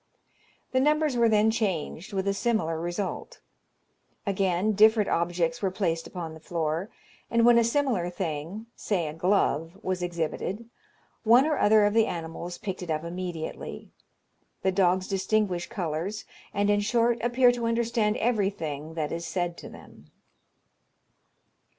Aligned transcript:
The 0.71 0.79
numbers 0.79 1.15
were 1.15 1.29
then 1.29 1.51
changed, 1.51 2.11
with 2.11 2.27
a 2.27 2.33
similar 2.33 2.79
result. 2.81 3.39
Again, 4.25 4.71
different 4.71 5.11
objects 5.11 5.61
were 5.61 5.69
placed 5.69 6.07
upon 6.07 6.33
the 6.33 6.39
floor, 6.39 6.89
and 7.29 7.45
when 7.45 7.59
a 7.59 7.63
similar 7.63 8.09
thing 8.09 8.65
say 8.75 9.07
a 9.07 9.13
glove 9.13 9.77
was 9.83 10.01
exhibited, 10.01 10.67
one 11.23 11.45
or 11.45 11.59
other 11.59 11.85
of 11.85 11.93
the 11.93 12.07
animals 12.07 12.57
picked 12.57 12.81
it 12.81 12.89
up 12.89 13.03
immediately. 13.03 13.91
The 14.63 14.71
dogs 14.71 15.07
distinguish 15.07 15.67
colours, 15.67 16.25
and, 16.51 16.71
in 16.71 16.79
short, 16.79 17.19
appear 17.21 17.51
to 17.51 17.67
understand 17.67 18.17
everything 18.17 18.95
that 18.95 19.11
is 19.11 19.27
said 19.27 19.55
to 19.57 19.69
them. 19.69 20.09